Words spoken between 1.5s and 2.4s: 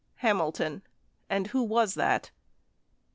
was that?